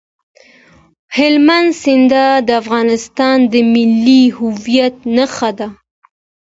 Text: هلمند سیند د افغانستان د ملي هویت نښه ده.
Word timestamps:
هلمند 1.17 1.69
سیند 1.81 2.13
د 2.47 2.49
افغانستان 2.61 3.37
د 3.51 3.53
ملي 3.73 4.23
هویت 4.37 4.95
نښه 5.15 5.49
ده. 5.59 5.67